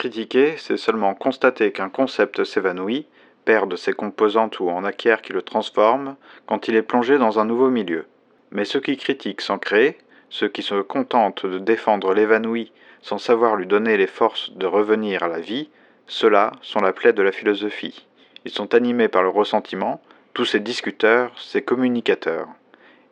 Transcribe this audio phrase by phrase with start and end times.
[0.00, 3.06] Critiquer, c'est seulement constater qu'un concept s'évanouit,
[3.44, 7.38] perd de ses composantes ou en acquiert qui le transforment, quand il est plongé dans
[7.38, 8.06] un nouveau milieu.
[8.50, 9.98] Mais ceux qui critiquent sans créer,
[10.30, 15.22] ceux qui se contentent de défendre l'évanoui sans savoir lui donner les forces de revenir
[15.22, 15.68] à la vie,
[16.06, 18.06] ceux-là sont la plaie de la philosophie.
[18.46, 20.00] Ils sont animés par le ressentiment,
[20.32, 22.48] tous ces discuteurs, ces communicateurs.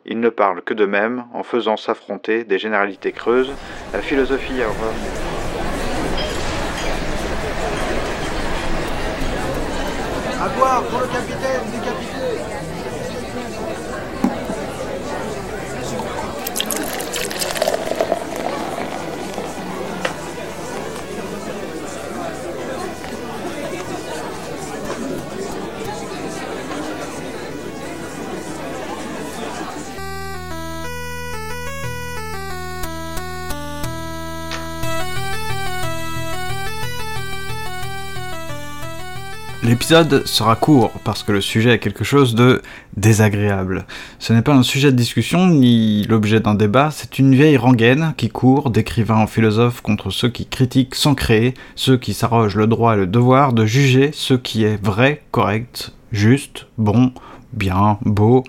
[0.07, 3.53] Ils ne parlent que d'eux-mêmes en faisant s'affronter des généralités creuses.
[3.93, 4.69] La philosophie a
[10.41, 12.18] À boire pour le capitaine décapité
[39.69, 42.63] L'épisode sera court parce que le sujet est quelque chose de
[42.97, 43.85] désagréable.
[44.17, 48.15] Ce n'est pas un sujet de discussion ni l'objet d'un débat, c'est une vieille rengaine
[48.17, 52.65] qui court d'écrivain en philosophe contre ceux qui critiquent sans créer, ceux qui s'arrogent le
[52.65, 57.13] droit et le devoir de juger ce qui est vrai, correct, juste, bon,
[57.53, 58.43] bien, beau,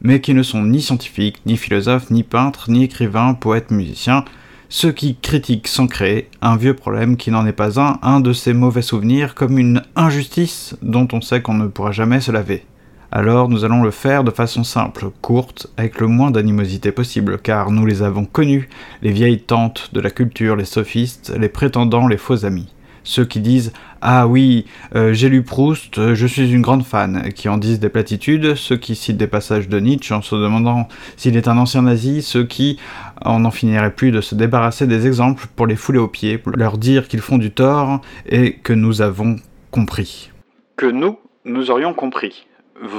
[0.00, 4.24] mais qui ne sont ni scientifiques, ni philosophes, ni peintres, ni écrivains, poètes, musiciens,
[4.72, 8.32] ceux qui critiquent sans créer, un vieux problème qui n'en est pas un, un de
[8.32, 12.64] ces mauvais souvenirs comme une injustice dont on sait qu'on ne pourra jamais se laver.
[13.10, 17.70] Alors nous allons le faire de façon simple, courte, avec le moins d'animosité possible, car
[17.70, 18.70] nous les avons connus,
[19.02, 22.72] les vieilles tantes de la culture, les sophistes, les prétendants, les faux amis
[23.04, 27.32] ceux qui disent Ah oui, euh, j'ai lu Proust, euh, je suis une grande fan,
[27.32, 30.88] qui en disent des platitudes, ceux qui citent des passages de Nietzsche en se demandant
[31.16, 32.78] s'il est un ancien nazi, ceux qui
[33.24, 36.52] en n'en finiraient plus de se débarrasser des exemples pour les fouler aux pieds, pour
[36.52, 39.36] leur dire qu'ils font du tort et que nous avons
[39.70, 40.30] compris.
[40.76, 42.46] Que nous, nous aurions compris.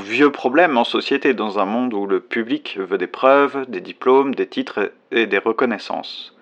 [0.06, 4.34] Vieux problème en société dans un monde où le public veut des preuves, des diplômes,
[4.34, 6.34] des titres et des reconnaissances.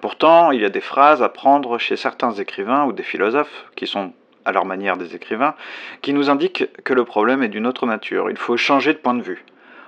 [0.00, 3.86] Pourtant, il y a des phrases à prendre chez certains écrivains ou des philosophes, qui
[3.86, 4.12] sont
[4.44, 5.54] à leur manière des écrivains,
[6.02, 8.30] qui nous indiquent que le problème est d'une autre nature.
[8.30, 9.44] Il faut changer de point de vue.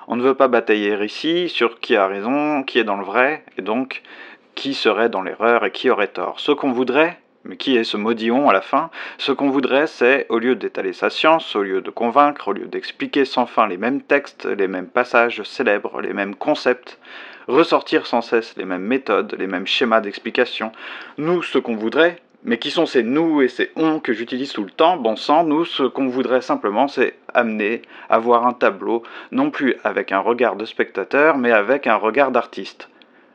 [0.09, 3.45] On ne veut pas batailler ici sur qui a raison, qui est dans le vrai,
[3.57, 4.03] et donc
[4.57, 6.41] qui serait dans l'erreur et qui aurait tort.
[6.41, 10.27] Ce qu'on voudrait, mais qui est ce maudillon à la fin Ce qu'on voudrait, c'est,
[10.29, 13.79] au lieu d'étaler sa science, au lieu de convaincre, au lieu d'expliquer sans fin les
[13.79, 16.99] mêmes textes, les mêmes passages célèbres, les mêmes concepts,
[17.51, 20.73] ressortir sans cesse les mêmes méthodes, les mêmes schémas d'explication.
[21.19, 24.65] Nous, ce qu'on voudrait, mais qui sont ces nous et ces on que j'utilise tout
[24.65, 29.03] le temps Bon sang, nous, ce qu'on voudrait simplement, c'est amener à voir un tableau,
[29.31, 32.89] non plus avec un regard de spectateur, mais avec un regard d'artiste.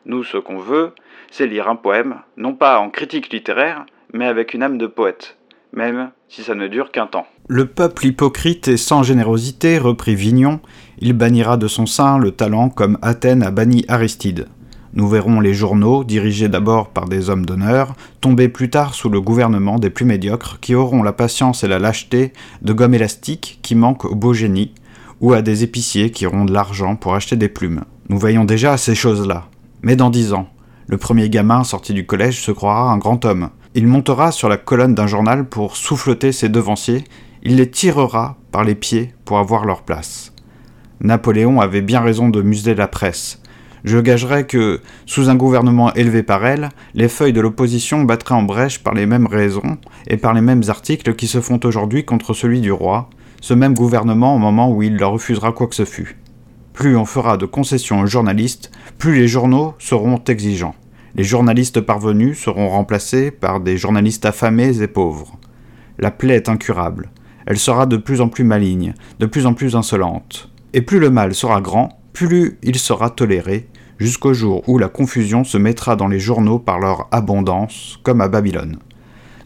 [0.05, 0.91] Nous, ce qu'on veut,
[1.29, 5.37] c'est lire un poème, non pas en critique littéraire, mais avec une âme de poète,
[5.73, 7.27] même si ça ne dure qu'un temps.
[7.47, 10.59] Le peuple hypocrite et sans générosité, reprit Vignon,
[10.97, 14.47] il bannira de son sein le talent comme Athènes a banni Aristide.
[14.93, 19.21] Nous verrons les journaux, dirigés d'abord par des hommes d'honneur, tomber plus tard sous le
[19.21, 22.33] gouvernement des plus médiocres qui auront la patience et la lâcheté
[22.63, 24.73] de gomme élastique qui manquent au beau génie,
[25.21, 27.83] ou à des épiciers qui auront de l'argent pour acheter des plumes.
[28.09, 29.45] Nous veillons déjà à ces choses-là.
[29.83, 30.49] Mais dans dix ans,
[30.87, 33.49] le premier gamin sorti du collège se croira un grand homme.
[33.75, 37.03] Il montera sur la colonne d'un journal pour souffleter ses devanciers
[37.47, 40.33] il les tirera par les pieds pour avoir leur place.
[40.99, 43.39] Napoléon avait bien raison de museler la presse.
[43.83, 48.41] Je gagerais que, sous un gouvernement élevé par elle, les feuilles de l'opposition battraient en
[48.41, 52.33] brèche par les mêmes raisons et par les mêmes articles qui se font aujourd'hui contre
[52.33, 53.11] celui du roi,
[53.41, 56.17] ce même gouvernement au moment où il leur refusera quoi que ce fût.
[56.73, 60.73] Plus on fera de concessions aux journalistes, plus les journaux seront exigeants.
[61.13, 65.37] Les journalistes parvenus seront remplacés par des journalistes affamés et pauvres.
[65.99, 67.11] La plaie est incurable
[67.45, 70.49] elle sera de plus en plus maligne, de plus en plus insolente.
[70.73, 73.67] Et plus le mal sera grand, plus il sera toléré,
[73.99, 78.27] jusqu'au jour où la confusion se mettra dans les journaux par leur abondance, comme à
[78.27, 78.77] Babylone.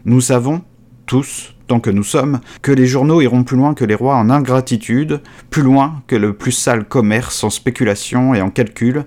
[0.04, 0.62] Nous savons,
[1.06, 4.30] tous, tant que nous sommes, que les journaux iront plus loin que les rois en
[4.30, 5.20] ingratitude,
[5.50, 9.04] plus loin que le plus sale commerce en spéculation et en calcul,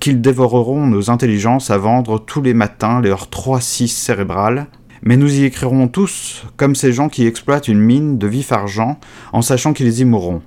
[0.00, 4.66] qu'ils dévoreront nos intelligences à vendre tous les matins leurs trois six cérébrales,
[5.02, 8.98] mais nous y écrirons tous comme ces gens qui exploitent une mine de vif argent
[9.32, 10.42] en sachant qu'ils y mourront.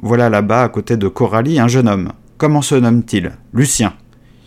[0.00, 2.12] Voilà là-bas, à côté de Coralie, un jeune homme.
[2.36, 3.32] Comment se nomme-t-il?
[3.52, 3.94] Lucien.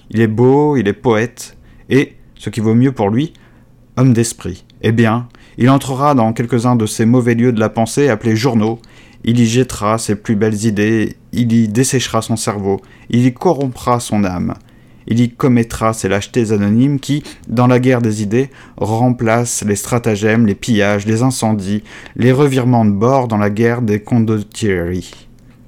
[0.09, 1.57] Il est beau, il est poète,
[1.89, 3.33] et, ce qui vaut mieux pour lui,
[3.97, 4.65] homme d'esprit.
[4.81, 5.27] Eh bien,
[5.57, 8.80] il entrera dans quelques-uns de ces mauvais lieux de la pensée appelés journaux,
[9.23, 14.00] il y jettera ses plus belles idées, il y desséchera son cerveau, il y corrompra
[14.00, 14.53] son âme,
[15.07, 20.45] il y commettra ces lâchetés anonymes qui, dans la guerre des idées, remplacent les stratagèmes,
[20.45, 21.83] les pillages, les incendies,
[22.15, 25.12] les revirements de bord dans la guerre des condottieri.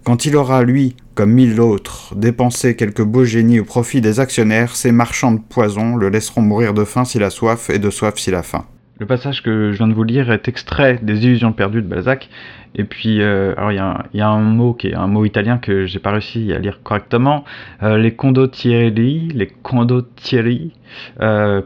[0.03, 4.75] Quand il aura, lui, comme mille autres, dépensé quelques beaux génies au profit des actionnaires,
[4.75, 8.17] ces marchands de poison le laisseront mourir de faim s'il a soif et de soif
[8.17, 8.65] s'il a faim.
[8.99, 12.29] Le passage que je viens de vous lire est extrait des Illusions perdues de Balzac.
[12.75, 13.77] Et puis, euh, alors il
[14.17, 16.83] y, a un mot qui est un mot italien que j'ai pas réussi à lire
[16.83, 17.45] correctement.
[17.81, 20.73] Euh, les condottieri, les condottieri,
[21.21, 21.61] euh,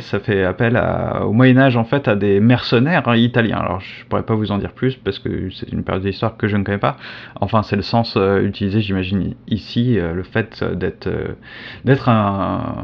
[0.00, 0.82] ça fait appel
[1.22, 3.58] au Moyen Âge en fait à des mercenaires italiens.
[3.58, 6.48] Alors je pourrais pas vous en dire plus parce que c'est une période d'histoire que
[6.48, 6.96] je ne connais pas.
[7.42, 11.10] Enfin, c'est le sens euh, utilisé, j'imagine ici, le fait d'être
[11.84, 12.76] d'être un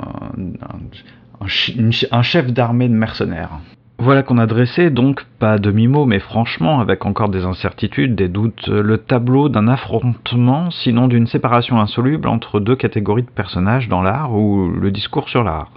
[1.46, 3.58] chef d'armée de mercenaires.
[3.98, 8.66] Voilà qu'on a dressé, donc pas demi-mot, mais franchement, avec encore des incertitudes, des doutes,
[8.68, 14.34] le tableau d'un affrontement, sinon d'une séparation insoluble entre deux catégories de personnages dans l'art
[14.34, 15.70] ou le discours sur l'art.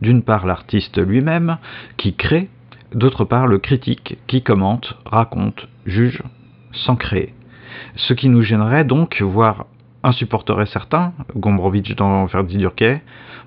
[0.00, 1.58] D'une part l'artiste lui-même,
[1.96, 2.48] qui crée,
[2.94, 6.22] d'autre part le critique, qui commente, raconte, juge,
[6.72, 7.34] sans créer.
[7.96, 9.66] Ce qui nous gênerait donc, voire
[10.06, 13.02] insupporterait certains, Gombrowicz dans Verdi Durquet,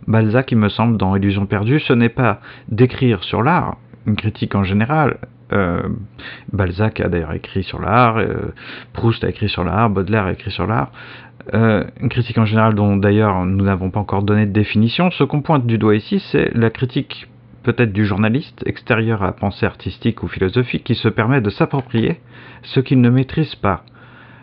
[0.08, 4.56] Balzac, il me semble, dans Illusion perdue, ce n'est pas d'écrire sur l'art, une critique
[4.56, 5.18] en général.
[5.52, 5.82] Euh,
[6.54, 8.54] Balzac a d'ailleurs écrit sur l'art, euh,
[8.94, 10.92] Proust a écrit sur l'art, Baudelaire a écrit sur l'art.
[11.54, 15.10] Euh, une critique en général dont d'ailleurs nous n'avons pas encore donné de définition.
[15.12, 17.28] Ce qu'on pointe du doigt ici, c'est la critique
[17.64, 22.20] peut-être du journaliste, extérieur à la pensée artistique ou philosophique, qui se permet de s'approprier
[22.64, 23.84] ce qu'il ne maîtrise pas.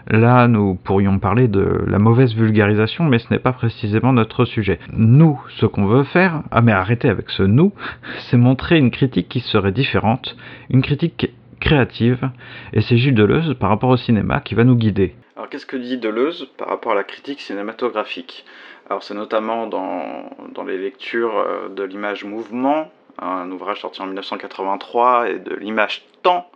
[0.09, 4.79] Là, nous pourrions parler de la mauvaise vulgarisation, mais ce n'est pas précisément notre sujet.
[4.93, 7.73] Nous, ce qu'on veut faire, ah mais arrêtez avec ce nous,
[8.31, 10.37] c'est montrer une critique qui serait différente,
[10.71, 12.31] une critique créative,
[12.73, 15.15] et c'est Gilles Deleuze par rapport au cinéma qui va nous guider.
[15.37, 18.45] Alors qu'est-ce que dit Deleuze par rapport à la critique cinématographique?
[18.89, 24.07] Alors c'est notamment dans, dans les lectures euh, de l'image mouvement, un ouvrage sorti en
[24.07, 26.51] 1983, et de l'image temps,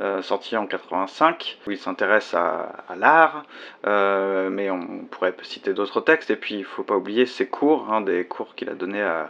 [0.00, 3.44] euh, sorti en 85, où il s'intéresse à, l'art,
[3.86, 7.46] euh, mais on pourrait citer d'autres textes, et puis il ne faut pas oublier ses
[7.46, 9.28] cours, hein, des cours qu'il a donnés à,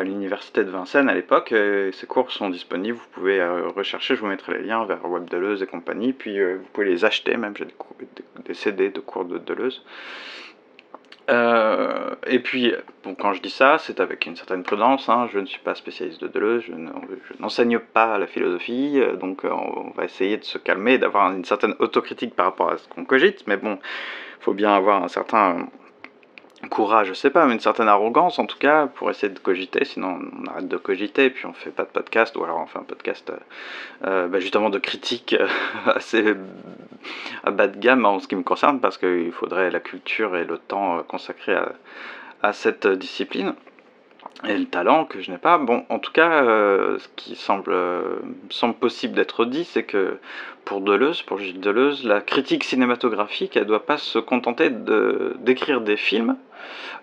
[0.00, 4.28] l'université de Vincennes à l'époque, ces cours sont disponibles, vous pouvez euh, rechercher, je vous
[4.28, 7.64] mettrai les liens vers Web Deleuze et compagnie, puis vous pouvez les acheter, même j'ai
[7.64, 7.74] des,
[8.44, 9.82] des, CD de cours de Deleuze.
[11.28, 12.72] Euh, et puis,
[13.18, 15.08] quand je dis ça, c'est avec une certaine prudence.
[15.08, 15.28] Hein.
[15.32, 16.72] je ne suis pas spécialiste de Deleuze, je
[17.38, 21.44] n'enseigne pas la philosophie, euh, donc euh, on va essayer de se calmer, d'avoir une
[21.44, 23.46] certaine autocritique par rapport à ce qu'on cogite.
[23.46, 25.68] Mais bon, il faut bien avoir un certain
[26.66, 29.84] courage, je sais pas, mais une certaine arrogance en tout cas pour essayer de cogiter,
[29.84, 32.66] sinon on arrête de cogiter et puis on fait pas de podcast ou alors on
[32.66, 33.32] fait un podcast
[34.04, 35.46] euh, bah, justement de critique euh,
[35.86, 36.34] assez
[37.44, 40.44] à bas de gamme en ce qui me concerne parce qu'il faudrait la culture et
[40.44, 41.56] le temps consacré
[42.42, 43.54] à, cette discipline
[44.44, 45.58] et le talent que je n'ai pas.
[45.58, 47.74] Bon, en tout cas, euh, ce qui semble,
[48.50, 50.18] semble possible d'être dit, c'est que
[50.64, 55.80] pour Deleuze, pour Gilles Deleuze, la critique cinématographique, elle ne doit pas se contenter d'écrire
[55.80, 56.36] des films,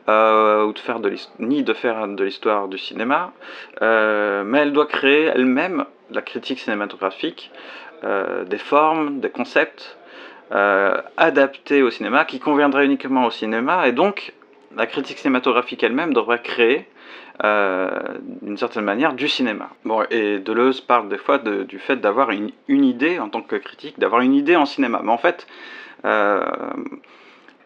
[0.09, 3.31] euh, ou de faire de ni de faire de l'histoire du cinéma,
[3.81, 7.51] euh, mais elle doit créer elle-même la critique cinématographique,
[8.03, 9.97] des formes, des concepts,
[10.51, 14.33] adaptés au cinéma, qui conviendraient uniquement au cinéma, et donc
[14.75, 16.87] la critique cinématographique elle-même devrait créer
[17.43, 17.89] euh,
[18.41, 19.69] d'une certaine manière, du cinéma.
[19.83, 23.99] Bon, et Deleuze parle des fois du fait d'avoir une, idée en tant que critique,
[23.99, 25.01] d'avoir une idée en cinéma.
[25.03, 25.45] Mais en fait,
[26.05, 26.45] euh,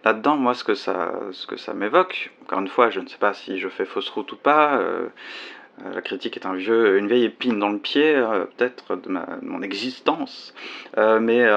[0.03, 3.17] là-dedans, moi, ce que ça, ce que ça m'évoque, encore une fois, je ne sais
[3.17, 4.77] pas si je fais fausse route ou pas.
[4.77, 5.07] Euh,
[5.93, 8.13] la critique est un vieux, une vieille épine dans le pied,
[8.57, 9.09] peut-être, de,
[9.41, 10.53] mon existence.
[10.97, 11.47] mais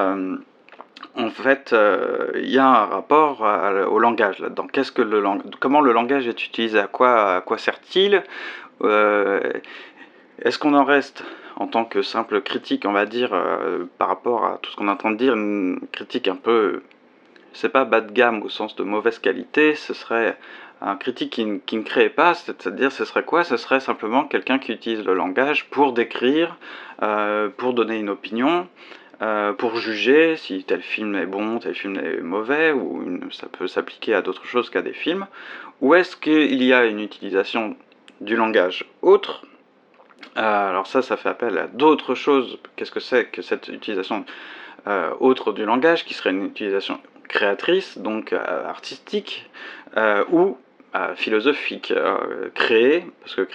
[1.17, 3.41] en fait, euh, il y a un rapport
[3.91, 4.67] au langage là-dedans.
[4.73, 5.23] Qu'est-ce que le
[5.61, 8.23] comment le langage est utilisé À quoi, à quoi sert-il
[8.83, 9.53] euh,
[10.41, 11.25] Est-ce qu'on en reste
[11.57, 14.89] en tant que simple critique, on va dire, euh, par rapport à tout ce qu'on
[14.89, 16.83] est en train de dire, une critique un peu,
[17.55, 20.37] c'est pas bas de gamme au sens de mauvaise qualité, ce serait
[20.81, 23.45] un critique qui, ne crée pas, c'est-à-dire ce serait quoi?
[23.45, 26.57] Ce serait simplement quelqu'un qui utilise le langage pour décrire,
[27.57, 28.67] pour donner une opinion,
[29.23, 33.69] euh, pour juger si tel film est bon, tel film est mauvais, ou ça peut
[33.69, 35.29] s'appliquer à d'autres choses qu'à des films,
[35.81, 37.77] ou est-ce qu'il y a une utilisation
[38.21, 39.45] du langage autre?
[40.37, 42.59] Euh, Alors ça, ça fait appel à d'autres choses.
[42.75, 44.25] Qu'est-ce que c'est que cette utilisation
[44.89, 46.99] euh, autre du langage, qui serait une utilisation
[47.33, 49.51] créatrice, donc artistique,
[50.31, 50.57] ou
[51.17, 51.93] philosophique,
[52.55, 53.47] créée, parce que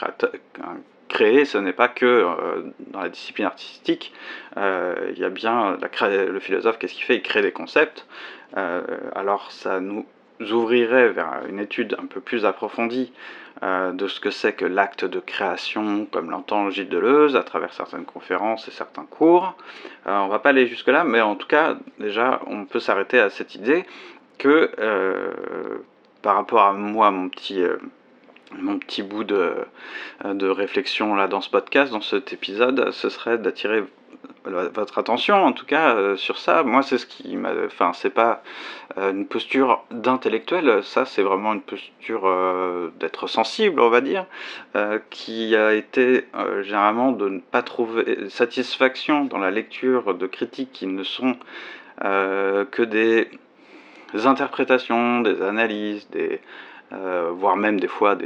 [1.08, 4.14] créer, ce n'est pas que euh, dans la discipline artistique,
[4.58, 7.16] euh, il y a bien la, le philosophe, qu'est-ce qu'il fait?
[7.16, 8.06] Il crée des concepts.
[8.56, 8.82] Euh,
[9.16, 10.06] alors ça nous
[10.40, 13.12] ouvrirait vers une étude un peu plus approfondie
[13.64, 17.74] euh, de ce que c'est que l'acte de création, comme l'entend Gilles Deleuze, à travers
[17.74, 19.56] certaines conférences et certains cours.
[20.06, 23.32] Euh, on va pas aller jusque-là, mais en tout cas, déjà, on peut s'arrêter à
[23.32, 23.86] cette idée
[24.38, 25.32] que, euh,
[26.22, 27.64] par rapport à moi, mon petit
[28.58, 29.56] mon petit bout de,
[30.24, 33.84] de réflexion là dans ce podcast, dans cet épisode, ce serait d'attirer
[34.50, 36.64] votre attention en tout cas euh, sur ça.
[36.64, 37.52] Moi, c'est ce qui m'a.
[37.66, 38.42] Enfin, c'est pas
[38.98, 44.26] euh, une posture d'intellectuel, ça, c'est vraiment une posture euh, d'être sensible, on va dire,
[45.10, 46.26] qui a été
[46.62, 51.36] généralement de ne pas trouver satisfaction dans la lecture de critiques qui ne sont
[52.00, 53.28] que des
[54.14, 56.40] interprétations, des analyses, des
[56.94, 58.18] euh, voire même des fois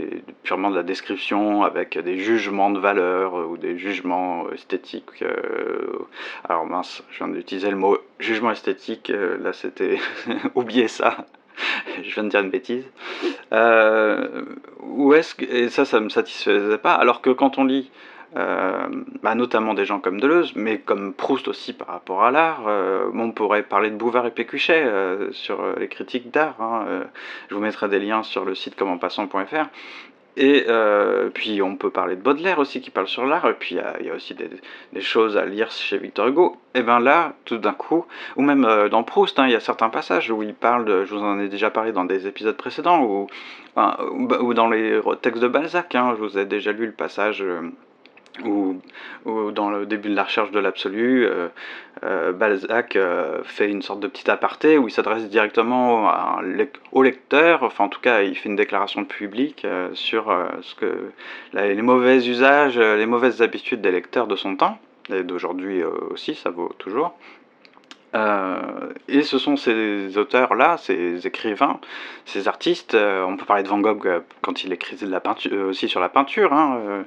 [0.44, 5.24] purement de la description avec des jugements de valeur ou des jugements esthétiques.
[5.24, 6.08] Euh,
[6.48, 9.98] alors mince, je viens d'utiliser le mot jugement esthétique, euh, là c'était
[10.56, 11.26] oubliez ça.
[12.04, 12.86] je viens de dire une bêtise.
[14.80, 17.90] où est-ce que, et ça, ça me satisfaisait pas, alors que quand on lit
[18.38, 18.88] euh,
[19.22, 22.64] bah, notamment des gens comme Deleuze, mais comme Proust aussi par rapport à l'art.
[22.68, 26.56] Euh, on pourrait parler de Bouvard et Pécuchet euh, sur les critiques d'art.
[26.62, 26.86] Hein,
[27.50, 29.66] je vous mettrai des liens sur le site commentpassant.fr.
[30.38, 30.66] Et
[31.34, 34.10] puis on peut parler de Baudelaire aussi qui parle sur l'art, et puis il y,
[34.10, 36.56] a aussi des, choses à lire chez Victor Hugo.
[36.74, 38.06] Et bien là, tout d'un coup,
[38.38, 41.22] ou même dans Proust, hein, il y a certains passages où il parle, je vous
[41.22, 43.28] en ai déjà parlé dans des épisodes précédents, ou,
[43.76, 47.44] ou, dans les textes de Balzac, hein, je vous ai déjà lu le passage
[48.46, 48.82] ou,
[49.52, 51.48] dans le début de la recherche de l'absolu, euh,
[52.04, 56.12] euh, Balzac euh, fait une sorte de petit aparté où il s'adresse directement
[56.92, 60.36] au lecteur, enfin en tout cas il fait une déclaration publique sur
[61.54, 64.80] les mauvais usages, les mauvaises habitudes des lecteurs de son temps,
[65.14, 67.14] et d'aujourd'hui aussi, ça vaut toujours.
[68.14, 71.80] Euh, et ce sont ces auteurs-là, ces écrivains,
[72.26, 72.94] ces artistes.
[72.94, 75.88] Euh, on peut parler de Van Gogh euh, quand il écrit de la peinture, aussi
[75.88, 76.54] sur la peinture.
[76.54, 77.06] Hein,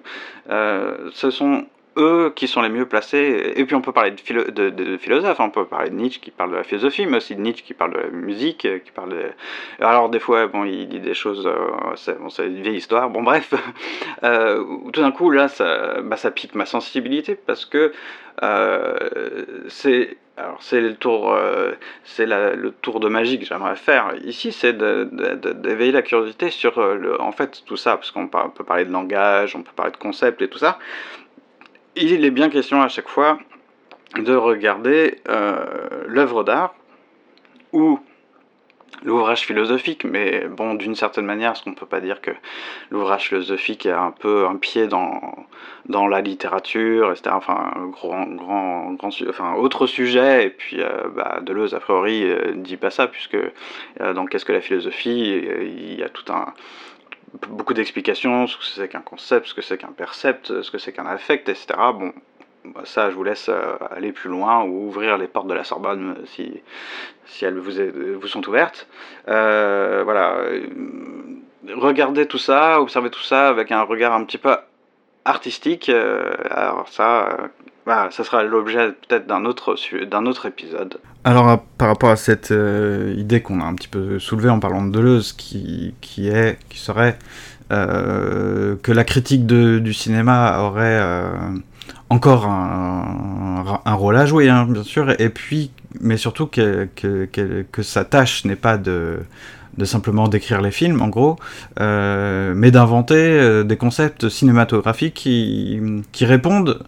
[0.49, 3.53] ce sont eux qui sont les mieux placés.
[3.55, 6.57] Et puis on peut parler de, philosophes, on peut parler de Nietzsche qui parle de
[6.57, 9.23] la philosophie, mais aussi de Nietzsche qui parle de la musique, qui parle de...
[9.79, 11.49] Alors des fois, bon, il dit des choses,
[11.95, 13.55] c'est une vieille histoire, bon bref.
[14.23, 15.47] tout d'un coup, là,
[16.03, 17.93] bah, ça pique ma sensibilité parce que
[19.69, 21.73] c'est alors c'est le tour, euh,
[22.03, 27.17] c'est le tour de magie que j'aimerais faire ici, c'est d'éveiller la curiosité sur euh,
[27.21, 30.43] en fait tout ça, parce qu'on peut parler de langage, on peut parler de concept
[30.43, 30.79] et tout ça.
[31.95, 33.39] Il est bien question à chaque fois
[34.17, 36.75] de regarder euh, l'œuvre d'art
[37.73, 38.01] ou
[39.03, 42.31] l'ouvrage philosophique, mais bon, d'une certaine manière, est-ce qu'on ne peut pas dire que
[42.91, 45.47] l'ouvrage philosophique est un peu un pied dans,
[45.89, 47.31] dans la littérature, etc.
[47.33, 52.53] Enfin, grand, grand, grand, enfin, autre sujet, et puis euh, bah, Deleuze, a priori, euh,
[52.55, 56.55] dit pas ça, puisque euh, dans Qu'est-ce que la philosophie Il y a tout un
[57.49, 60.93] beaucoup d'explications ce que c'est qu'un concept, ce que c'est qu'un percept, ce que c'est
[60.93, 61.67] qu'un affect, etc.
[61.95, 62.13] Bon,
[62.85, 66.17] ça, je vous laisse euh, aller plus loin ou ouvrir les portes de la Sorbonne
[66.19, 66.61] euh, si,
[67.27, 68.89] si elles vous, sont ouvertes.
[69.29, 70.37] Euh, voilà.
[71.75, 74.57] Regardez tout ça, observez tout ça avec un regard un petit peu
[75.25, 75.89] artistique.
[75.89, 77.49] alors ça,
[77.85, 79.77] voilà, ça sera l'objet peut-être d'un autre,
[80.11, 80.99] d'un autre épisode.
[81.25, 82.53] Alors par rapport à cette
[83.17, 86.79] idée qu'on a un petit peu soulevée en parlant de Deleuze, qui, qui, est, qui
[86.79, 87.19] serait
[87.71, 91.01] que la critique de, du cinéma aurait
[92.11, 98.05] encore un, rôle à jouer, hein, bien sûr, et puis, mais surtout que, que, sa
[98.05, 99.21] tâche n'est pas de,
[99.77, 101.37] de simplement décrire les films, en gros,
[101.81, 105.81] euh, mais d'inventer euh, des concepts cinématographiques qui,
[106.13, 106.81] qui répondent,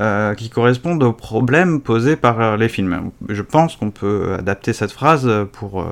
[0.00, 3.10] euh, qui correspondent aux problèmes posés par les films.
[3.28, 5.84] Je pense qu'on peut adapter cette phrase pour,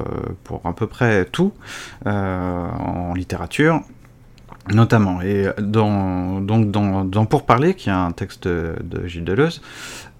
[0.44, 1.52] pour à peu près tout
[2.04, 3.82] en littérature,
[4.72, 5.22] Notamment.
[5.22, 9.60] Et donc dans, Pour parler, qui est un texte de, Gilles Deleuze,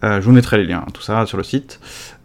[0.05, 1.81] euh, je vous mettrai les liens, tout ça sur le site.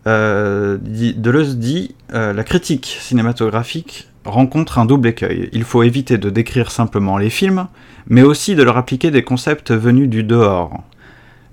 [0.08, 5.50] Euh, Deleuze dit euh, La critique cinématographique rencontre un double écueil.
[5.52, 7.68] Il faut éviter de décrire simplement les films,
[8.08, 10.84] mais aussi de leur appliquer des concepts venus du dehors.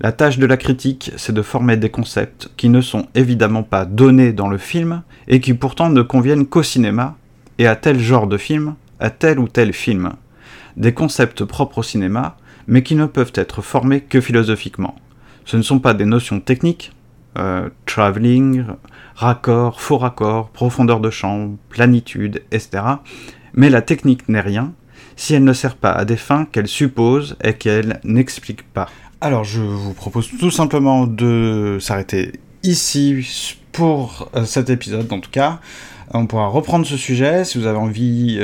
[0.01, 3.83] La tâche de la critique, c'est de former des concepts qui ne sont évidemment pas
[3.83, 7.17] donnés dans le film et qui pourtant ne conviennent qu'au cinéma
[7.57, 10.13] et à tel genre de film, à tel ou tel film
[10.77, 12.37] des concepts propres au cinéma,
[12.67, 14.95] mais qui ne peuvent être formés que philosophiquement.
[15.43, 16.93] Ce ne sont pas des notions techniques,
[17.37, 18.63] euh, travelling,
[19.15, 22.83] raccord, faux raccord, profondeur de champ, planitude, etc.
[23.53, 24.73] Mais la technique n'est rien
[25.15, 28.87] si elle ne sert pas à des fins qu'elle suppose et qu'elle n'explique pas.
[29.21, 32.33] Alors je vous propose tout simplement de s'arrêter
[32.63, 35.59] ici pour euh, cet épisode en tout cas.
[36.13, 38.39] On pourra reprendre ce sujet si vous avez envie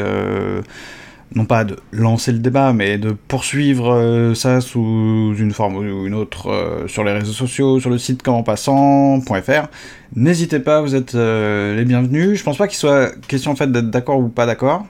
[1.35, 6.05] non pas de lancer le débat, mais de poursuivre euh, ça sous une forme ou
[6.05, 9.67] une autre euh, sur les réseaux sociaux, sur le site commentpassant.fr.
[10.15, 12.39] N'hésitez pas, vous êtes euh, les bienvenus.
[12.39, 14.85] Je pense pas qu'il soit question en fait d'être d'accord ou pas d'accord.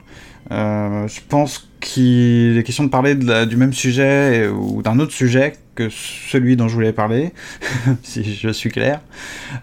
[0.50, 5.88] je pense qu'il est question de parler du même sujet ou d'un autre sujet que
[5.90, 7.32] celui dont je voulais parler,
[8.02, 9.00] si je suis clair.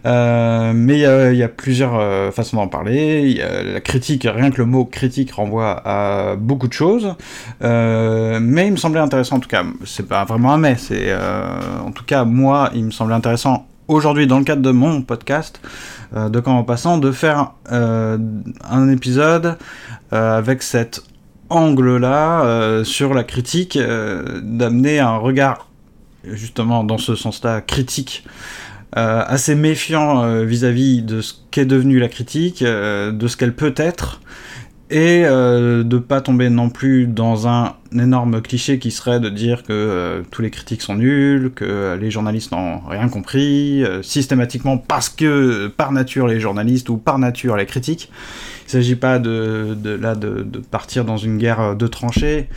[0.05, 3.41] Euh, mais il y, a plusieurs euh, façons d'en parler.
[3.73, 7.15] La critique, rien que le mot critique renvoie à beaucoup de choses.
[7.63, 11.13] Euh, mais il me semblait intéressant, en tout cas, c'est pas vraiment un mais, c'est
[11.13, 15.59] en tout cas, moi, il me semblait intéressant aujourd'hui, dans le cadre de mon podcast,
[16.15, 19.57] de Quand en passant, de faire un épisode
[20.11, 21.03] avec cet
[21.49, 25.67] angle-là sur la critique, d'amener un regard
[26.31, 28.23] justement dans ce sens-là critique,
[28.95, 33.55] euh, assez méfiant euh, vis-à-vis de ce qu'est devenu la critique, euh, de ce qu'elle
[33.55, 34.21] peut être,
[34.91, 39.63] et de ne pas tomber non plus dans un énorme cliché qui serait de dire
[39.63, 45.65] que tous les critiques sont nuls, que les journalistes n'ont rien compris, systématiquement parce que
[45.67, 48.11] par nature les journalistes ou par nature les critiques.
[48.63, 52.47] Il ne s'agit pas de, là de, partir dans une guerre de tranchées,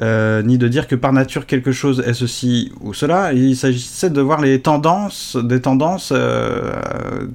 [0.00, 3.32] euh, ni de dire que par nature quelque chose est ceci ou cela.
[3.32, 6.72] Il s'agissait de voir les tendances, des tendances euh,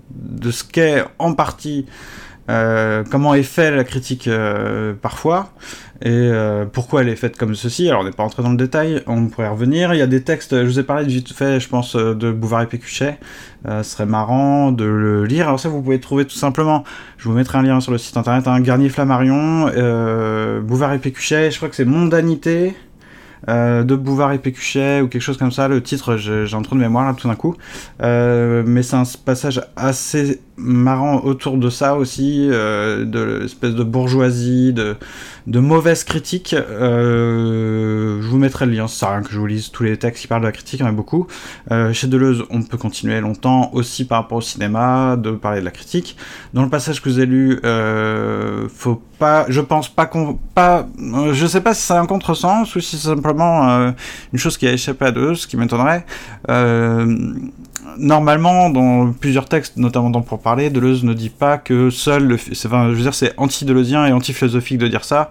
[0.09, 1.85] de ce qu'est en partie
[2.49, 4.29] euh, comment est faite la critique
[5.01, 5.51] parfois,
[6.01, 7.87] et euh, pourquoi elle est faite comme ceci?
[7.87, 9.93] Alors on n'est pas entré dans le détail, on pourrait revenir.
[9.93, 12.31] Il y a des textes, je vous ai parlé vite fait, je pense, euh, de
[12.31, 13.17] Bouvard et Pécuchet.
[13.65, 15.47] Euh, ce serait marrant de le lire.
[15.47, 16.83] Alors ça, vous pouvez trouver tout simplement,
[17.17, 19.71] je vous mettrai un lien sur le site internet, un Garnier Flammarion,
[20.61, 22.75] Bouvard et Pécuchet, je crois que c'est Mondanité.
[23.47, 25.67] Euh, de Bouvard et Pécuchet ou quelque chose comme ça.
[25.67, 27.55] Le titre, j'ai un trou de mémoire là tout d'un coup.
[28.01, 33.83] Euh, mais c'est un passage assez marrant autour de ça aussi, euh, de l'espèce de
[33.83, 34.95] bourgeoisie, de,
[35.47, 36.55] de mauvaise critique.
[36.55, 40.27] je vous mettrai le lien, ça rien que je vous lise tous les textes qui
[40.27, 41.27] parlent de la critique, il y en a beaucoup.
[41.93, 45.71] chez Deleuze, on peut continuer longtemps aussi par rapport au cinéma, de parler de la
[45.71, 46.17] critique.
[46.53, 47.59] Dans le passage que vous avez lu,
[48.69, 50.87] faut pas, je pense pas qu'on, pas,
[51.31, 53.91] je sais pas si c'est un contresens ou si c'est simplement euh,
[54.33, 56.05] une chose qui a échappé à deux, ce qui m'étonnerait.
[56.49, 57.33] Euh,
[57.97, 62.35] normalement, dans plusieurs textes, notamment dans Pour parler, Deleuze ne dit pas que seul le,
[62.35, 65.29] enfin, je veux dire, c'est anti-deleuzien et anti-philosophique de dire ça,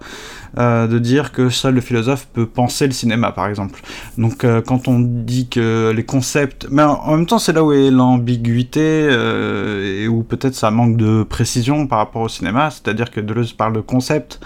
[0.57, 3.81] euh, de dire que seul le philosophe peut penser le cinéma, par exemple.
[4.17, 7.73] Donc, euh, quand on dit que les concepts, mais en même temps, c'est là où
[7.73, 13.11] est l'ambiguïté euh, et où peut-être ça manque de précision par rapport au cinéma, c'est-à-dire
[13.11, 14.39] que Deleuze parle de concepts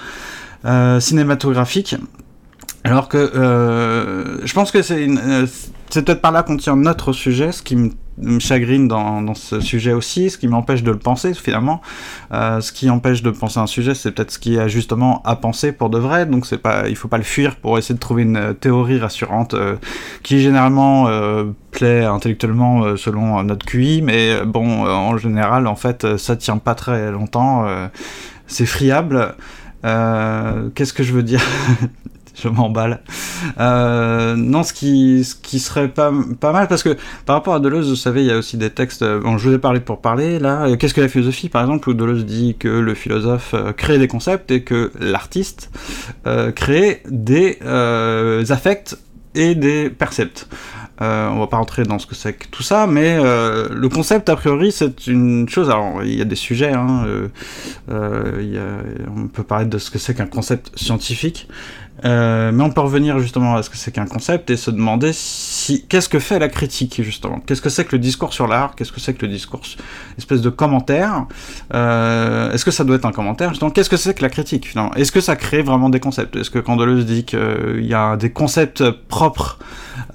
[1.00, 1.96] cinématographiques.
[2.90, 5.08] Alors que je pense que c'est
[5.90, 7.76] c'est peut-être par là qu'on tient notre sujet, ce qui
[8.22, 11.82] me chagrine dans, ce sujet aussi, ce qui m'empêche de le penser finalement.
[12.32, 15.36] Euh, ce qui empêche de penser un sujet, c'est peut-être ce qui a justement à
[15.36, 16.26] penser pour de vrai.
[16.26, 19.00] Donc c'est pas, il faut pas le fuir pour essayer de trouver une euh, théorie
[19.00, 19.78] rassurante euh,
[20.22, 26.18] qui généralement euh, plaît intellectuellement euh, selon notre QI, mais bon, en général, en fait,
[26.18, 27.66] ça tient pas très longtemps.
[28.48, 29.36] c'est friable.
[29.84, 31.42] Qu'est-ce que je veux dire?
[32.42, 33.02] je m'emballe.
[33.60, 38.22] Euh, non, ce qui, serait pas, mal, parce que par rapport à Deleuze, vous savez,
[38.22, 40.68] il y a aussi des textes, euh, bon, je vous ai parlé pour parler, là,
[40.68, 44.08] euh, qu'est-ce que la philosophie, par exemple, où Deleuze dit que le philosophe crée des
[44.08, 45.72] concepts et que l'artiste
[46.56, 47.58] crée des
[48.50, 48.98] affects
[49.36, 50.48] et des percepts.
[51.02, 54.36] On va pas rentrer dans ce que c'est que tout ça, mais le concept, a
[54.36, 55.70] priori, c'est une chose.
[55.70, 57.06] Alors, il y a des sujets, hein,
[57.90, 61.48] on peut parler de ce que c'est qu'un concept scientifique,
[62.04, 65.86] mais on peut revenir justement à ce que c'est qu'un concept et se demander si
[65.88, 67.40] qu'est-ce que fait la critique, justement?
[67.46, 68.76] Qu'est-ce que c'est que le discours sur l'art?
[68.76, 69.62] Qu'est-ce que c'est que le discours
[70.18, 71.26] Espèce de commentaire?
[71.72, 74.94] Est-ce que ça doit être un commentaire Justement, qu'est-ce que c'est que la critique, finalement?
[74.96, 76.36] Est-ce que ça crée vraiment des concepts?
[76.36, 79.60] Est-ce que quand Deleuze dit qu'il y a des concepts propres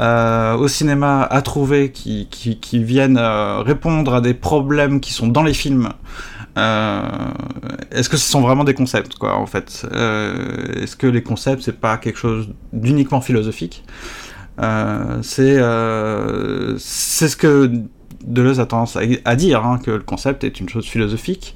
[0.00, 5.42] au cinéma à trouver qui, qui, viennent euh, répondre à des problèmes qui sont dans
[5.42, 9.86] les films, euh, est-ce que ce sont vraiment des concepts, quoi, en fait?
[9.92, 13.84] Euh, Est-ce que les concepts, c'est pas quelque chose d'uniquement philosophique?
[15.22, 15.58] C'est
[16.78, 17.70] c'est ce que
[18.24, 21.54] Deleuze a tendance à, dire, hein, que le concept est une chose philosophique.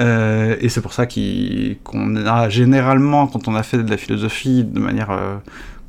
[0.00, 4.80] et c'est pour ça qu'on a généralement, quand on a fait de la philosophie de
[4.80, 5.10] manière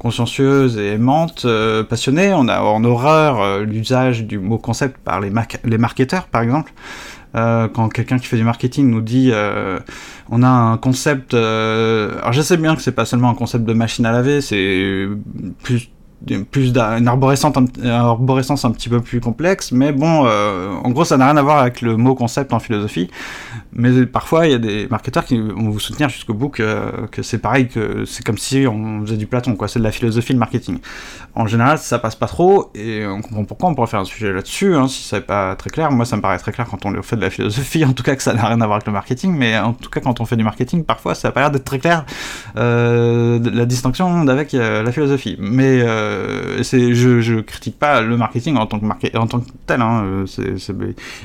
[0.04, 2.34] consciencieuse et aimante, euh, passionnée.
[2.34, 5.32] On a en horreur euh, l'usage du mot concept par les,
[5.64, 6.74] les marketeurs, par exemple.
[7.36, 9.32] Euh, quand quelqu'un qui fait du marketing nous dit
[10.30, 13.74] on a un concept alors je sais bien que c'est pas seulement un concept de
[13.74, 15.08] machine à laver c'est
[15.64, 15.90] plus
[16.52, 21.18] plus d'une arborescence, arborescence un petit peu plus complexe, mais bon, euh, en gros, ça
[21.18, 23.10] n'a rien à voir avec le mot concept en philosophie.
[23.76, 27.24] Mais parfois, il y a des marketeurs qui vont vous soutenir jusqu'au bout que, que
[27.24, 29.68] c'est pareil, que c'est comme si on faisait du Platon, quoi.
[29.68, 30.78] C'est de la philosophie, le marketing.
[31.36, 33.70] En général, ça passe pas trop, et on comprend pourquoi.
[33.70, 35.92] On pourrait faire un sujet là-dessus, hein, si ça n'est pas très clair.
[35.92, 38.16] Moi, ça me paraît très clair quand on fait de la philosophie, en tout cas
[38.16, 40.26] que ça n'a rien à voir avec le marketing, mais en tout cas, quand on
[40.26, 42.06] fait du marketing, parfois, ça n'a pas l'air d'être très clair
[42.58, 45.36] euh, la distinction avec euh, la philosophie.
[45.40, 45.82] Mais
[46.14, 49.82] euh, c'est, je, je critique pas le marketing en tant que, en tant que tel.
[49.82, 50.04] Hein.
[50.06, 50.26] Euh,
[50.58, 50.74] c'est,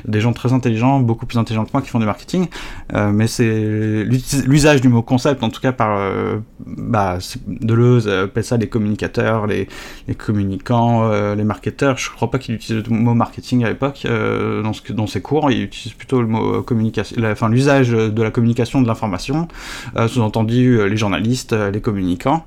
[0.06, 2.46] des gens très intelligents, beaucoup plus intelligents que moi qui font du marketing.
[2.94, 8.44] Euh, mais c'est l'usage du mot concept, en tout cas par euh, bah, Deleuze appelle
[8.44, 9.68] ça les communicateurs, les,
[10.06, 11.98] les communicants, les marketeurs.
[11.98, 15.50] Je crois pas qu'il utilise le mot marketing à l'époque dans, ce, dans ses cours.
[15.50, 19.48] Il utilise plutôt le mot communication, enfin l'usage de la communication de l'information,
[20.06, 22.46] sous-entendu les journalistes, les communicants.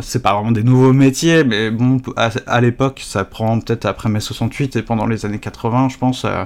[0.00, 4.76] c'est pas des nouveaux métiers, mais bon, à, l'époque, ça prend peut-être après mai 68
[4.76, 6.44] et pendant les années 80, je pense, euh,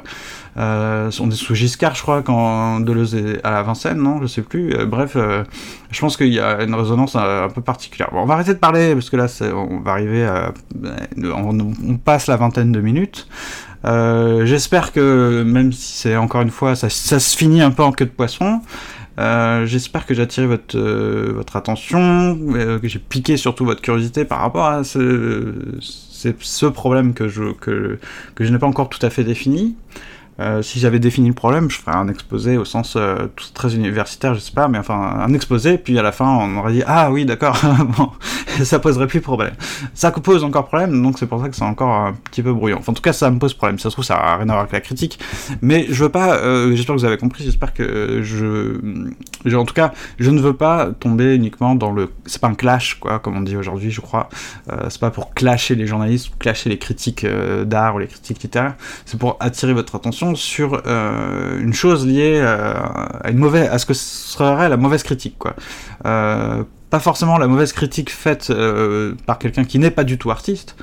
[0.57, 4.27] euh, on est sous Giscard, je crois, quand Deleuze est à la Vincennes, non, je
[4.27, 4.75] sais plus.
[4.75, 5.17] Euh, bref,
[5.91, 8.11] je pense qu'il y a une résonance un, peu particulière.
[8.13, 10.53] Bon, on va arrêter de parler parce que là, on va arriver à,
[11.23, 13.29] on, passe la vingtaine de minutes.
[13.85, 18.07] J'espère que même si c'est encore une fois, ça, se finit un peu en queue
[18.07, 18.61] de poisson.
[19.19, 24.25] Euh, j'espère que j'ai attiré votre, euh, attention, euh, que j'ai piqué surtout votre curiosité
[24.25, 27.43] par rapport à ce, problème que je
[28.41, 29.77] n'ai pas encore tout à fait défini.
[30.41, 34.35] Euh, si j'avais défini le problème, je ferais un exposé au sens euh, très universitaire,
[34.35, 37.13] je sais pas, mais enfin un exposé, puis à la fin on aurait dit ah
[37.13, 37.57] oui d'accord,
[37.97, 38.11] bon,
[38.65, 39.55] ça poserait plus problème.
[39.95, 42.79] Ça pose encore problème, donc c'est pour ça que c'est encore un petit peu brouillon.
[42.79, 44.53] Enfin, en tout cas ça me pose problème, ça se trouve ça n'a rien à
[44.53, 45.21] voir avec la critique,
[45.63, 49.75] mais je veux pas, euh, j'espère que vous avez compris, j'espère que je, en tout
[49.75, 53.37] cas, je ne veux pas tomber uniquement dans le, c'est pas un clash quoi, comme
[53.37, 54.29] on dit aujourd'hui, je crois,
[54.89, 57.25] c'est pas pour clasher les journalistes, ou clasher les critiques
[57.67, 62.39] d'art ou les critiques littéraires, c'est pour attirer votre attention sur euh, une chose liée
[62.41, 62.75] euh,
[63.23, 65.55] à, une mauvaise, à ce que serait la mauvaise critique, quoi.
[66.07, 68.53] Euh, pas forcément la mauvaise critique faite
[69.27, 70.77] par quelqu'un qui n'est pas du tout artiste,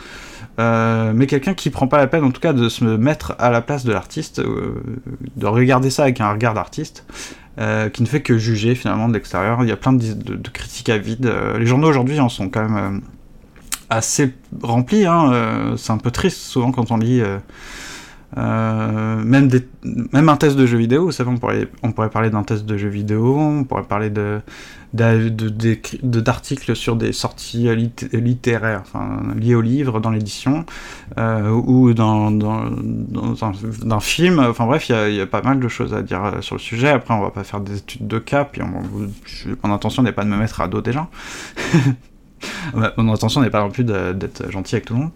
[0.57, 3.61] mais quelqu'un qui prend pas la peine en tout cas de se mettre à la
[3.61, 7.05] place de l'artiste, de regarder ça avec un regard d'artiste,
[7.55, 9.59] qui ne fait que juger finalement de l'extérieur.
[9.61, 11.33] Il y a plein de, critiques à vide.
[11.57, 13.03] les journaux aujourd'hui en sont quand même
[13.89, 15.05] assez remplis.
[15.05, 15.75] Hein.
[15.77, 17.23] C'est un peu triste souvent quand on lit
[18.37, 19.49] euh, même,
[20.13, 22.65] même un test de jeu vidéo, vous savez, on pourrait, on pourrait parler d'un test
[22.65, 24.39] de jeu vidéo, on pourrait parler de,
[24.93, 27.67] d'articles sur des sorties
[28.13, 30.65] littéraires, enfin, liées au livre, dans l'édition,
[31.17, 34.39] euh, ou dans, dans, dans un, film.
[34.39, 36.61] Enfin bref, il y, y a, pas mal de choses à dire euh, sur le
[36.61, 36.89] sujet.
[36.89, 38.81] Après, on va pas faire des études de cas, puis on,
[39.63, 41.09] mon intention n'est pas de me mettre à dos des gens.
[42.97, 45.11] mon intention n'est pas non plus d'être gentil avec tout le monde.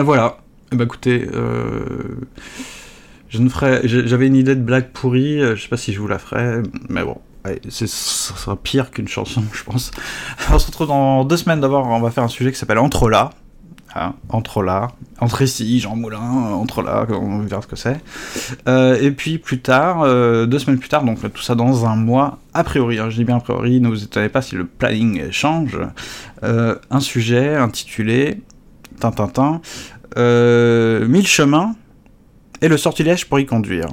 [0.00, 0.36] voilà.
[0.72, 1.84] Bah écoutez, euh,
[3.28, 6.00] je ne ferai, j'avais une idée de blague pourrie, euh, je sais pas si je
[6.00, 7.18] vous la ferai, mais bon,
[7.68, 9.90] ce sera pire qu'une chanson, je pense.
[10.50, 13.08] On se retrouve dans deux semaines d'abord, on va faire un sujet qui s'appelle Entre
[13.08, 13.30] là.
[13.96, 14.88] Hein, entre là,
[15.20, 18.00] entre ici, Jean Moulin, entre là, on verra ce que c'est.
[18.66, 20.02] Euh, et puis plus tard,
[20.48, 23.24] deux semaines plus tard, donc tout ça dans un mois, a priori, hein, je dis
[23.24, 25.78] bien a priori, ne vous étonnez pas si le planning change,
[26.42, 28.42] un sujet intitulé
[28.98, 29.60] Tintintin,
[30.16, 31.74] Mille chemins
[32.60, 33.88] et le sortilège pour y conduire.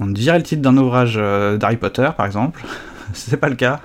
[0.00, 2.64] On dirait le titre d'un ouvrage euh, d'Harry Potter, par exemple.
[3.12, 3.80] c'est pas le cas.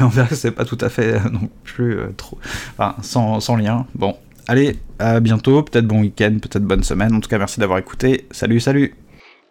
[0.00, 2.38] On verra que c'est pas tout à fait euh, non plus trop.
[2.72, 3.86] Enfin, sans, sans, lien.
[3.94, 5.62] Bon, allez, à bientôt.
[5.62, 7.14] Peut-être bon week-end, peut-être bonne semaine.
[7.14, 8.26] En tout cas, merci d'avoir écouté.
[8.30, 8.94] Salut, salut.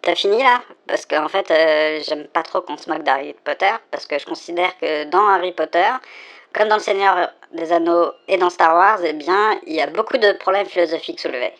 [0.02, 0.62] T'as fini là?
[0.86, 1.52] Parce qu'en en fait,
[2.08, 3.72] j'aime pas trop qu'on se moque d'Harry Potter.
[3.90, 5.90] Parce que je considère que dans Harry Potter,
[6.58, 9.86] comme dans Le Seigneur des Anneaux et dans Star Wars, eh bien, il y a
[9.86, 11.54] beaucoup de problèmes philosophiques soulevés.